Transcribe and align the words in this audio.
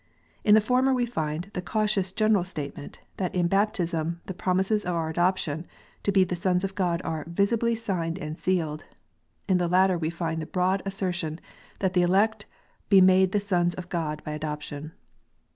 In 0.43 0.55
the 0.55 0.61
former 0.61 0.95
we 0.95 1.05
find 1.05 1.51
the 1.53 1.61
cautious 1.61 2.11
general 2.11 2.43
statement, 2.43 3.01
that 3.17 3.35
in 3.35 3.47
baptism" 3.47 4.19
the 4.25 4.33
promises 4.33 4.83
of 4.83 4.95
our 4.95 5.11
adoption 5.11 5.67
to 6.01 6.11
be 6.11 6.23
the 6.23 6.35
sons 6.35 6.63
of 6.63 6.73
God 6.73 7.03
are 7.03 7.23
visibly 7.27 7.75
signed 7.75 8.17
and 8.17 8.35
sealed" 8.39 8.83
In 9.47 9.59
the 9.59 9.67
latter 9.67 9.99
we 9.99 10.09
find 10.09 10.41
the 10.41 10.47
broad 10.47 10.81
assertion 10.87 11.39
that 11.81 11.93
the 11.93 12.01
elect" 12.01 12.47
be 12.89 12.99
made 12.99 13.31
the 13.31 13.39
sons 13.39 13.75
of 13.75 13.89
God 13.89 14.23
by 14.23 14.31
adoption." 14.31 14.91